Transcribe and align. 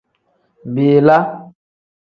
Bila. 0.73 1.17